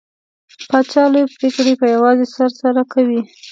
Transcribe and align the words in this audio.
پاچا 0.69 1.03
لوې 1.11 1.31
پرېکړې 1.37 1.73
په 1.81 1.85
يوازې 1.95 2.25
سر 2.35 2.49
سره 2.61 2.81
کوي. 2.93 3.21